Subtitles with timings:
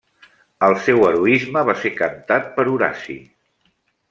[0.67, 3.19] El seu heroisme va ser cantat per Horaci.